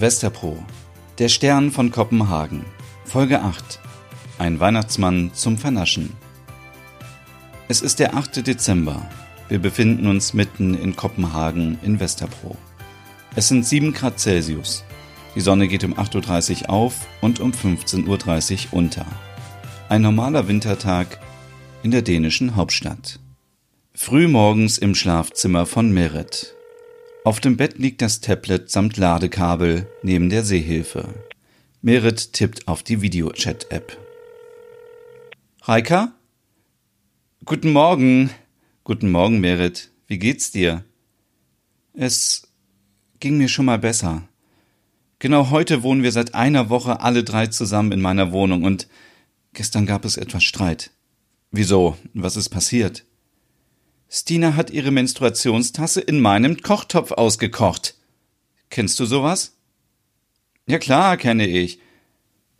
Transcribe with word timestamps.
Westerpro. 0.00 0.56
Der 1.18 1.28
Stern 1.28 1.70
von 1.70 1.90
Kopenhagen. 1.90 2.64
Folge 3.04 3.42
8. 3.42 3.80
Ein 4.38 4.58
Weihnachtsmann 4.58 5.32
zum 5.34 5.58
Vernaschen. 5.58 6.14
Es 7.68 7.82
ist 7.82 7.98
der 7.98 8.14
8. 8.14 8.46
Dezember. 8.46 9.06
Wir 9.50 9.58
befinden 9.58 10.06
uns 10.06 10.32
mitten 10.32 10.72
in 10.72 10.96
Kopenhagen 10.96 11.78
in 11.82 12.00
Westerpro. 12.00 12.56
Es 13.36 13.48
sind 13.48 13.66
7 13.66 13.92
Grad 13.92 14.18
Celsius. 14.18 14.84
Die 15.34 15.40
Sonne 15.40 15.68
geht 15.68 15.84
um 15.84 15.92
8.30 15.92 16.62
Uhr 16.62 16.70
auf 16.70 17.06
und 17.20 17.38
um 17.38 17.52
15.30 17.52 18.68
Uhr 18.72 18.78
unter. 18.78 19.04
Ein 19.90 20.00
normaler 20.00 20.48
Wintertag 20.48 21.20
in 21.82 21.90
der 21.90 22.00
dänischen 22.00 22.56
Hauptstadt. 22.56 23.20
Frühmorgens 23.92 24.78
im 24.78 24.94
Schlafzimmer 24.94 25.66
von 25.66 25.92
Merit. 25.92 26.54
Auf 27.22 27.38
dem 27.38 27.58
Bett 27.58 27.76
liegt 27.76 28.00
das 28.00 28.22
Tablet 28.22 28.70
samt 28.70 28.96
Ladekabel 28.96 29.86
neben 30.02 30.30
der 30.30 30.42
Sehhilfe. 30.42 31.26
Merit 31.82 32.32
tippt 32.32 32.66
auf 32.66 32.82
die 32.82 33.02
Videochat-App. 33.02 33.98
Reika? 35.62 36.14
Guten 37.44 37.72
Morgen. 37.72 38.30
Guten 38.84 39.10
Morgen, 39.10 39.38
Merit. 39.38 39.90
Wie 40.06 40.18
geht's 40.18 40.50
dir? 40.50 40.82
Es 41.92 42.48
ging 43.18 43.36
mir 43.36 43.48
schon 43.48 43.66
mal 43.66 43.78
besser. 43.78 44.26
Genau 45.18 45.50
heute 45.50 45.82
wohnen 45.82 46.02
wir 46.02 46.12
seit 46.12 46.34
einer 46.34 46.70
Woche 46.70 47.00
alle 47.00 47.22
drei 47.22 47.48
zusammen 47.48 47.92
in 47.92 48.00
meiner 48.00 48.32
Wohnung 48.32 48.64
und 48.64 48.88
gestern 49.52 49.84
gab 49.84 50.06
es 50.06 50.16
etwas 50.16 50.42
Streit. 50.42 50.90
Wieso? 51.50 51.98
Was 52.14 52.36
ist 52.36 52.48
passiert? 52.48 53.04
Stina 54.12 54.56
hat 54.56 54.70
ihre 54.70 54.90
Menstruationstasse 54.90 56.00
in 56.00 56.20
meinem 56.20 56.60
Kochtopf 56.62 57.12
ausgekocht. 57.12 57.94
Kennst 58.68 58.98
du 58.98 59.04
sowas? 59.04 59.56
Ja 60.66 60.80
klar, 60.80 61.16
kenne 61.16 61.46
ich. 61.46 61.78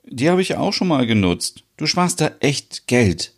Die 0.04 0.30
habe 0.30 0.42
ich 0.42 0.54
auch 0.54 0.72
schon 0.72 0.86
mal 0.86 1.06
genutzt. 1.06 1.64
Du 1.76 1.86
sparst 1.86 2.20
da 2.20 2.30
echt 2.38 2.86
Geld. 2.86 3.34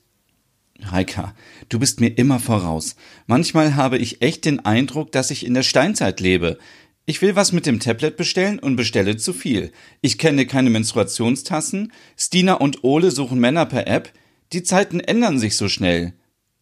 Heika, 0.90 1.34
du 1.70 1.78
bist 1.78 2.00
mir 2.00 2.18
immer 2.18 2.38
voraus. 2.38 2.96
Manchmal 3.26 3.76
habe 3.76 3.96
ich 3.96 4.20
echt 4.20 4.44
den 4.44 4.60
Eindruck, 4.60 5.10
dass 5.12 5.30
ich 5.30 5.46
in 5.46 5.54
der 5.54 5.62
Steinzeit 5.62 6.20
lebe. 6.20 6.58
Ich 7.06 7.22
will 7.22 7.34
was 7.34 7.52
mit 7.52 7.64
dem 7.64 7.80
Tablet 7.80 8.18
bestellen 8.18 8.58
und 8.58 8.76
bestelle 8.76 9.16
zu 9.16 9.32
viel. 9.32 9.72
Ich 10.02 10.18
kenne 10.18 10.44
keine 10.44 10.68
Menstruationstassen. 10.68 11.92
Stina 12.18 12.54
und 12.54 12.84
Ole 12.84 13.10
suchen 13.10 13.40
Männer 13.40 13.64
per 13.64 13.86
App. 13.86 14.12
Die 14.52 14.62
Zeiten 14.62 15.00
ändern 15.00 15.38
sich 15.38 15.56
so 15.56 15.70
schnell. 15.70 16.12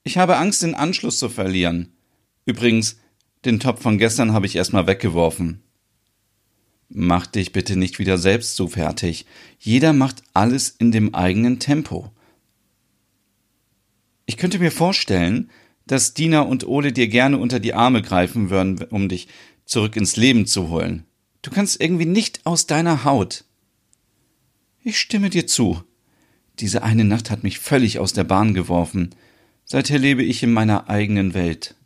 Ich 0.02 0.16
habe 0.16 0.36
Angst, 0.36 0.62
den 0.62 0.74
Anschluss 0.74 1.18
zu 1.18 1.28
verlieren. 1.28 1.92
Übrigens, 2.46 2.98
den 3.44 3.60
Topf 3.60 3.82
von 3.82 3.98
gestern 3.98 4.32
habe 4.32 4.46
ich 4.46 4.56
erstmal 4.56 4.86
weggeworfen. 4.86 5.62
Mach 6.88 7.26
dich 7.26 7.52
bitte 7.52 7.76
nicht 7.76 7.98
wieder 7.98 8.18
selbst 8.18 8.56
so 8.56 8.68
fertig. 8.68 9.26
Jeder 9.58 9.92
macht 9.92 10.22
alles 10.34 10.70
in 10.70 10.90
dem 10.90 11.14
eigenen 11.14 11.58
Tempo. 11.58 12.10
Ich 14.26 14.36
könnte 14.36 14.58
mir 14.58 14.72
vorstellen, 14.72 15.50
dass 15.86 16.14
Dina 16.14 16.40
und 16.40 16.66
Ole 16.66 16.92
dir 16.92 17.08
gerne 17.08 17.38
unter 17.38 17.60
die 17.60 17.74
Arme 17.74 18.02
greifen 18.02 18.50
würden, 18.50 18.82
um 18.90 19.08
dich 19.08 19.28
zurück 19.64 19.96
ins 19.96 20.16
Leben 20.16 20.46
zu 20.46 20.68
holen. 20.68 21.04
Du 21.42 21.50
kannst 21.50 21.80
irgendwie 21.80 22.06
nicht 22.06 22.44
aus 22.44 22.66
deiner 22.66 23.04
Haut. 23.04 23.44
Ich 24.82 24.98
stimme 24.98 25.30
dir 25.30 25.46
zu. 25.46 25.82
Diese 26.58 26.82
eine 26.82 27.04
Nacht 27.04 27.30
hat 27.30 27.42
mich 27.42 27.58
völlig 27.58 27.98
aus 27.98 28.12
der 28.12 28.24
Bahn 28.24 28.54
geworfen. 28.54 29.14
Seither 29.72 30.00
lebe 30.00 30.24
ich 30.24 30.42
in 30.42 30.52
meiner 30.52 30.90
eigenen 30.90 31.32
Welt. 31.32 31.76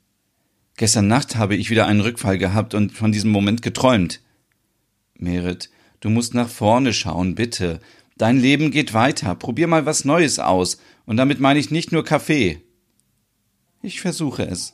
Gestern 0.79 1.07
Nacht 1.07 1.37
habe 1.37 1.55
ich 1.55 1.69
wieder 1.69 1.87
einen 1.87 2.01
Rückfall 2.01 2.39
gehabt 2.39 2.73
und 2.73 2.93
von 2.93 3.13
diesem 3.13 3.31
Moment 3.31 3.61
geträumt. 3.61 4.23
Merit, 5.19 5.69
du 6.01 6.09
musst 6.09 6.33
nach 6.33 6.49
vorne 6.49 6.95
schauen, 6.95 7.35
bitte. 7.35 7.81
Dein 8.17 8.41
Leben 8.41 8.71
geht 8.71 8.95
weiter. 8.95 9.35
Probier 9.35 9.67
mal 9.67 9.85
was 9.85 10.07
Neues 10.07 10.39
aus. 10.39 10.79
Und 11.05 11.19
damit 11.19 11.41
meine 11.41 11.61
ich 11.61 11.71
nicht 11.71 11.93
nur 11.93 12.07
Kaffee. 12.07 12.63
Ich 13.83 14.01
versuche 14.01 14.47
es. 14.47 14.73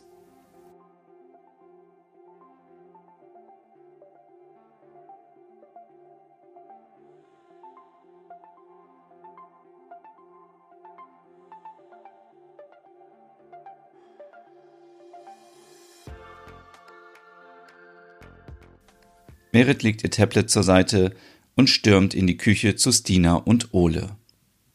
Merit 19.53 19.83
legt 19.83 20.05
ihr 20.05 20.11
Tablet 20.11 20.49
zur 20.49 20.63
Seite 20.63 21.15
und 21.57 21.69
stürmt 21.69 22.15
in 22.15 22.27
die 22.27 22.37
Küche 22.37 22.77
zu 22.77 22.93
Stina 22.93 23.35
und 23.35 23.75
Ole. 23.75 24.17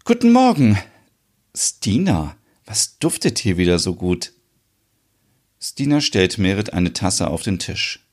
Guten 0.03 0.31
Morgen. 0.31 0.77
Stina, 1.55 2.35
was 2.65 2.99
duftet 2.99 3.39
hier 3.39 3.57
wieder 3.57 3.79
so 3.79 3.95
gut? 3.95 4.33
Stina 5.61 6.01
stellt 6.01 6.37
Merit 6.37 6.73
eine 6.73 6.93
Tasse 6.93 7.27
auf 7.27 7.41
den 7.41 7.59
Tisch. 7.59 8.05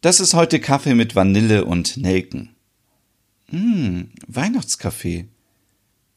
Das 0.00 0.20
ist 0.20 0.34
heute 0.34 0.60
Kaffee 0.60 0.94
mit 0.94 1.14
Vanille 1.14 1.64
und 1.64 1.96
Nelken. 1.96 2.56
Hm, 3.50 4.10
Weihnachtskaffee. 4.26 5.28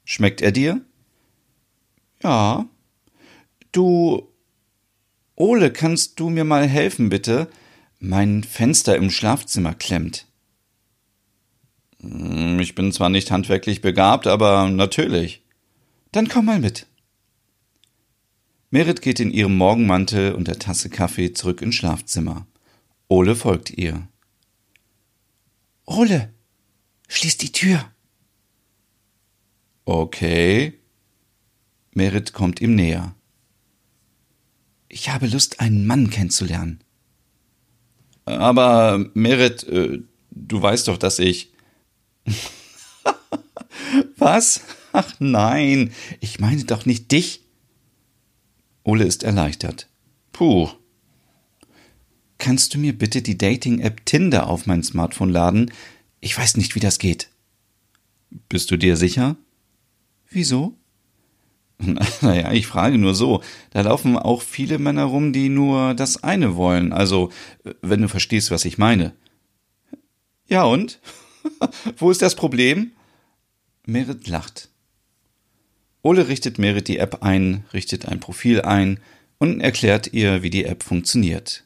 Schmeckt 0.03 0.41
er 0.41 0.51
dir? 0.51 0.81
Ja. 2.23 2.67
Du. 3.71 4.27
Ole, 5.35 5.71
kannst 5.71 6.19
du 6.19 6.29
mir 6.29 6.43
mal 6.43 6.67
helfen, 6.67 7.09
bitte? 7.09 7.47
Mein 8.03 8.43
Fenster 8.43 8.95
im 8.95 9.11
Schlafzimmer 9.11 9.75
klemmt. 9.75 10.25
Hm, 12.01 12.59
ich 12.59 12.73
bin 12.73 12.91
zwar 12.91 13.09
nicht 13.09 13.29
handwerklich 13.29 13.81
begabt, 13.81 14.25
aber 14.25 14.67
natürlich. 14.71 15.43
Dann 16.11 16.27
komm 16.27 16.45
mal 16.45 16.59
mit. 16.59 16.87
Merit 18.71 19.03
geht 19.03 19.19
in 19.19 19.29
ihrem 19.29 19.55
Morgenmantel 19.55 20.33
und 20.33 20.47
der 20.47 20.57
Tasse 20.57 20.89
Kaffee 20.89 21.33
zurück 21.33 21.61
ins 21.61 21.75
Schlafzimmer. 21.75 22.47
Ole 23.07 23.35
folgt 23.35 23.69
ihr. 23.69 24.07
Ole, 25.85 26.33
schließ 27.07 27.37
die 27.37 27.51
Tür. 27.51 27.85
Okay. 29.85 30.73
Merit 31.93 32.33
kommt 32.33 32.61
ihm 32.61 32.73
näher. 32.73 33.13
Ich 34.89 35.09
habe 35.09 35.27
Lust, 35.27 35.59
einen 35.59 35.85
Mann 35.85 36.09
kennenzulernen. 36.09 36.83
Aber 38.25 39.05
Merit, 39.13 39.63
äh, 39.63 39.99
du 40.31 40.61
weißt 40.61 40.87
doch, 40.87 40.97
dass 40.97 41.19
ich. 41.19 41.51
Was? 44.17 44.61
Ach 44.93 45.13
nein, 45.19 45.91
ich 46.19 46.39
meine 46.39 46.63
doch 46.65 46.85
nicht 46.85 47.11
dich. 47.11 47.43
Ole 48.83 49.05
ist 49.05 49.23
erleichtert. 49.23 49.87
Puh. 50.31 50.69
Kannst 52.37 52.73
du 52.73 52.79
mir 52.79 52.97
bitte 52.97 53.21
die 53.21 53.37
Dating-App 53.37 54.05
Tinder 54.05 54.47
auf 54.47 54.65
mein 54.65 54.83
Smartphone 54.83 55.29
laden? 55.29 55.71
Ich 56.19 56.37
weiß 56.37 56.57
nicht, 56.57 56.75
wie 56.75 56.79
das 56.79 56.99
geht. 56.99 57.29
Bist 58.49 58.71
du 58.71 58.77
dir 58.77 58.97
sicher? 58.97 59.35
Wieso? 60.29 60.77
Naja, 62.21 62.51
ich 62.51 62.67
frage 62.67 62.97
nur 62.97 63.15
so. 63.15 63.41
Da 63.71 63.81
laufen 63.81 64.17
auch 64.17 64.41
viele 64.41 64.79
Männer 64.79 65.05
rum, 65.05 65.33
die 65.33 65.49
nur 65.49 65.93
das 65.93 66.23
eine 66.23 66.55
wollen. 66.55 66.93
Also, 66.93 67.31
wenn 67.81 68.01
du 68.01 68.07
verstehst, 68.07 68.51
was 68.51 68.65
ich 68.65 68.77
meine. 68.77 69.13
Ja 70.47 70.63
und? 70.63 70.99
Wo 71.97 72.11
ist 72.11 72.21
das 72.21 72.35
Problem? 72.35 72.91
Merit 73.85 74.27
lacht. 74.27 74.69
Ole 76.03 76.27
richtet 76.27 76.57
Merit 76.57 76.87
die 76.87 76.97
App 76.97 77.23
ein, 77.23 77.65
richtet 77.73 78.05
ein 78.05 78.19
Profil 78.19 78.61
ein 78.61 78.99
und 79.37 79.61
erklärt 79.61 80.13
ihr, 80.13 80.43
wie 80.43 80.49
die 80.49 80.65
App 80.65 80.83
funktioniert. 80.83 81.63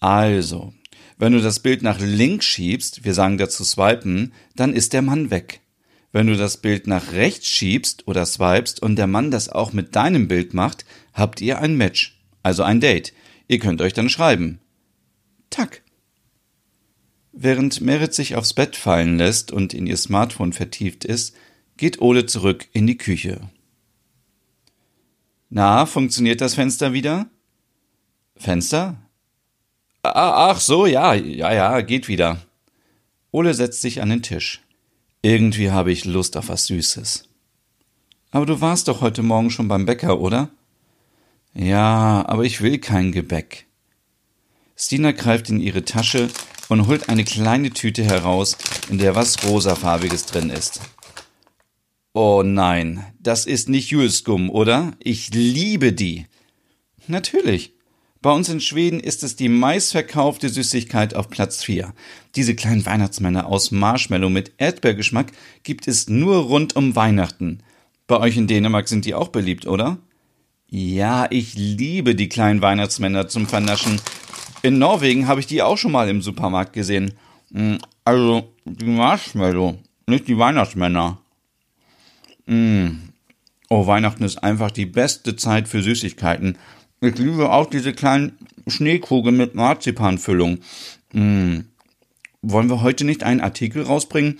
Also, 0.00 0.72
wenn 1.18 1.32
du 1.32 1.40
das 1.40 1.60
Bild 1.60 1.82
nach 1.82 2.00
links 2.00 2.46
schiebst, 2.46 3.04
wir 3.04 3.12
sagen 3.12 3.36
dazu 3.36 3.64
swipen, 3.64 4.32
dann 4.56 4.72
ist 4.72 4.94
der 4.94 5.02
Mann 5.02 5.30
weg. 5.30 5.60
Wenn 6.12 6.26
du 6.26 6.36
das 6.36 6.56
Bild 6.56 6.86
nach 6.86 7.12
rechts 7.12 7.48
schiebst 7.48 8.08
oder 8.08 8.26
swipest 8.26 8.82
und 8.82 8.96
der 8.96 9.06
Mann 9.06 9.30
das 9.30 9.48
auch 9.48 9.72
mit 9.72 9.94
deinem 9.94 10.26
Bild 10.26 10.54
macht, 10.54 10.84
habt 11.12 11.40
ihr 11.40 11.58
ein 11.58 11.76
Match, 11.76 12.20
also 12.42 12.62
ein 12.62 12.80
Date. 12.80 13.12
Ihr 13.46 13.58
könnt 13.58 13.80
euch 13.80 13.92
dann 13.92 14.08
schreiben. 14.08 14.60
Tack. 15.50 15.82
Während 17.32 17.80
Merit 17.80 18.12
sich 18.12 18.34
aufs 18.34 18.54
Bett 18.54 18.74
fallen 18.74 19.18
lässt 19.18 19.52
und 19.52 19.72
in 19.72 19.86
ihr 19.86 19.96
Smartphone 19.96 20.52
vertieft 20.52 21.04
ist, 21.04 21.34
geht 21.76 22.00
Ole 22.00 22.26
zurück 22.26 22.68
in 22.72 22.86
die 22.86 22.98
Küche. 22.98 23.40
Na, 25.48 25.86
funktioniert 25.86 26.40
das 26.40 26.54
Fenster 26.54 26.92
wieder? 26.92 27.26
Fenster? 28.36 28.96
Ach 30.02 30.60
so, 30.60 30.86
ja, 30.86 31.14
ja, 31.14 31.52
ja, 31.52 31.80
geht 31.82 32.08
wieder. 32.08 32.38
Ole 33.30 33.54
setzt 33.54 33.80
sich 33.80 34.02
an 34.02 34.10
den 34.10 34.22
Tisch. 34.22 34.60
Irgendwie 35.22 35.70
habe 35.70 35.92
ich 35.92 36.04
Lust 36.04 36.36
auf 36.36 36.48
was 36.48 36.66
Süßes. 36.66 37.24
Aber 38.30 38.46
du 38.46 38.60
warst 38.60 38.88
doch 38.88 39.00
heute 39.00 39.22
Morgen 39.22 39.50
schon 39.50 39.68
beim 39.68 39.86
Bäcker, 39.86 40.20
oder? 40.20 40.50
Ja, 41.52 42.24
aber 42.26 42.44
ich 42.44 42.60
will 42.60 42.78
kein 42.78 43.12
Gebäck. 43.12 43.66
Stina 44.76 45.12
greift 45.12 45.50
in 45.50 45.60
ihre 45.60 45.84
Tasche, 45.84 46.30
und 46.70 46.86
holt 46.86 47.08
eine 47.08 47.24
kleine 47.24 47.70
Tüte 47.70 48.04
heraus, 48.04 48.56
in 48.88 48.98
der 48.98 49.14
was 49.14 49.44
rosafarbiges 49.44 50.26
drin 50.26 50.50
ist. 50.50 50.80
Oh 52.12 52.42
nein, 52.44 53.04
das 53.18 53.44
ist 53.44 53.68
nicht 53.68 53.90
Julskum, 53.90 54.50
oder? 54.50 54.92
Ich 55.00 55.34
liebe 55.34 55.92
die. 55.92 56.26
Natürlich. 57.08 57.72
Bei 58.22 58.32
uns 58.32 58.50
in 58.50 58.60
Schweden 58.60 59.00
ist 59.00 59.22
es 59.22 59.34
die 59.36 59.48
meistverkaufte 59.48 60.50
Süßigkeit 60.50 61.14
auf 61.14 61.30
Platz 61.30 61.64
4. 61.64 61.94
Diese 62.36 62.54
kleinen 62.54 62.84
Weihnachtsmänner 62.84 63.46
aus 63.46 63.70
Marshmallow 63.70 64.28
mit 64.28 64.52
Erdbeergeschmack 64.58 65.32
gibt 65.62 65.88
es 65.88 66.06
nur 66.10 66.36
rund 66.36 66.76
um 66.76 66.94
Weihnachten. 66.94 67.62
Bei 68.06 68.18
euch 68.18 68.36
in 68.36 68.46
Dänemark 68.46 68.88
sind 68.88 69.06
die 69.06 69.14
auch 69.14 69.28
beliebt, 69.28 69.66
oder? 69.66 69.96
Ja, 70.68 71.28
ich 71.30 71.54
liebe 71.54 72.14
die 72.14 72.28
kleinen 72.28 72.60
Weihnachtsmänner 72.60 73.28
zum 73.28 73.46
Vernaschen. 73.46 73.98
In 74.60 74.78
Norwegen 74.78 75.26
habe 75.26 75.40
ich 75.40 75.46
die 75.46 75.62
auch 75.62 75.78
schon 75.78 75.92
mal 75.92 76.10
im 76.10 76.20
Supermarkt 76.20 76.74
gesehen. 76.74 77.14
Hm, 77.54 77.78
also 78.04 78.52
die 78.66 78.84
Marshmallow, 78.84 79.78
nicht 80.06 80.28
die 80.28 80.36
Weihnachtsmänner. 80.36 81.22
Mmh. 82.44 82.98
Oh, 83.70 83.86
Weihnachten 83.86 84.24
ist 84.24 84.42
einfach 84.42 84.72
die 84.72 84.86
beste 84.86 85.36
Zeit 85.36 85.68
für 85.68 85.82
Süßigkeiten. 85.82 86.58
Ich 87.02 87.16
liebe 87.16 87.50
auch 87.50 87.66
diese 87.66 87.94
kleinen 87.94 88.36
Schneekugeln 88.66 89.36
mit 89.36 89.54
Marzipanfüllung. 89.54 90.58
Mmh. 91.12 91.64
Wollen 92.42 92.68
wir 92.70 92.82
heute 92.82 93.04
nicht 93.04 93.22
einen 93.22 93.40
Artikel 93.40 93.82
rausbringen 93.82 94.38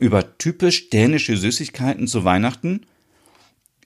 über 0.00 0.38
typisch 0.38 0.90
dänische 0.90 1.36
Süßigkeiten 1.36 2.08
zu 2.08 2.24
Weihnachten? 2.24 2.86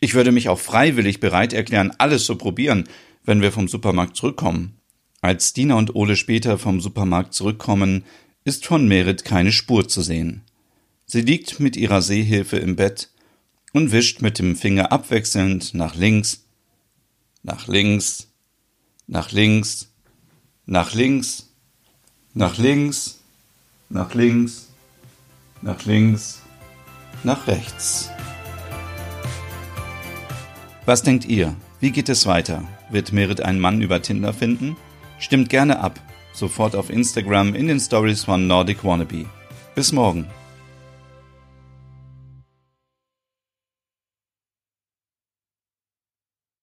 Ich 0.00 0.14
würde 0.14 0.32
mich 0.32 0.48
auch 0.48 0.58
freiwillig 0.58 1.20
bereit 1.20 1.52
erklären, 1.52 1.92
alles 1.98 2.24
zu 2.24 2.36
probieren, 2.36 2.84
wenn 3.24 3.42
wir 3.42 3.52
vom 3.52 3.68
Supermarkt 3.68 4.16
zurückkommen. 4.16 4.78
Als 5.20 5.52
Dina 5.52 5.74
und 5.74 5.94
Ole 5.94 6.16
später 6.16 6.58
vom 6.58 6.80
Supermarkt 6.80 7.34
zurückkommen, 7.34 8.04
ist 8.44 8.66
von 8.66 8.88
Merit 8.88 9.24
keine 9.24 9.52
Spur 9.52 9.88
zu 9.88 10.00
sehen. 10.00 10.42
Sie 11.04 11.20
liegt 11.20 11.60
mit 11.60 11.76
ihrer 11.76 12.00
Sehhilfe 12.00 12.56
im 12.56 12.76
Bett 12.76 13.10
und 13.72 13.92
wischt 13.92 14.22
mit 14.22 14.38
dem 14.38 14.56
Finger 14.56 14.92
abwechselnd 14.92 15.74
nach 15.74 15.94
links, 15.94 16.45
nach 17.46 17.68
links, 17.68 18.26
nach 19.06 19.30
links, 19.30 19.92
nach 20.66 20.94
links, 20.94 21.48
nach 22.34 22.58
links, 22.58 23.20
nach 23.88 24.14
links, 24.14 24.68
nach 25.62 25.84
links, 25.84 26.42
nach 27.22 27.46
rechts. 27.46 28.10
Was 30.86 31.04
denkt 31.04 31.24
ihr? 31.26 31.54
Wie 31.78 31.92
geht 31.92 32.08
es 32.08 32.26
weiter? 32.26 32.66
Wird 32.90 33.12
Merit 33.12 33.40
einen 33.40 33.60
Mann 33.60 33.80
über 33.80 34.02
Tinder 34.02 34.34
finden? 34.34 34.76
Stimmt 35.20 35.48
gerne 35.48 35.78
ab. 35.78 36.00
Sofort 36.32 36.74
auf 36.74 36.90
Instagram 36.90 37.54
in 37.54 37.68
den 37.68 37.78
Stories 37.78 38.24
von 38.24 38.48
Nordic 38.48 38.82
Wannabe. 38.82 39.26
Bis 39.76 39.92
morgen. 39.92 40.26